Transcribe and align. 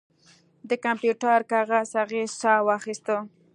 د 0.69 0.71
کمپیوټر 0.85 1.39
کاغذ 1.51 1.89
هغې 2.01 2.23
ساه 2.41 2.63
واخیسته 2.67 3.15